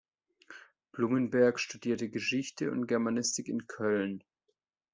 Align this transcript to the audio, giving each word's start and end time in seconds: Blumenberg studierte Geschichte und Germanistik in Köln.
Blumenberg 0.93 1.59
studierte 1.59 2.09
Geschichte 2.09 2.71
und 2.71 2.87
Germanistik 2.87 3.47
in 3.47 3.67
Köln. 3.67 4.23